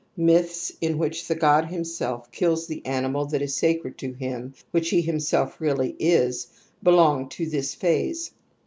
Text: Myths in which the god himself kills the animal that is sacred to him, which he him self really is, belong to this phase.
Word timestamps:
Myths 0.17 0.71
in 0.81 0.97
which 0.97 1.27
the 1.27 1.35
god 1.35 1.65
himself 1.65 2.31
kills 2.31 2.65
the 2.65 2.83
animal 2.87 3.25
that 3.27 3.41
is 3.43 3.55
sacred 3.55 3.99
to 3.99 4.13
him, 4.13 4.55
which 4.71 4.89
he 4.89 4.99
him 5.01 5.19
self 5.19 5.61
really 5.61 5.95
is, 5.99 6.47
belong 6.81 7.29
to 7.29 7.45
this 7.47 7.75
phase. 7.75 8.31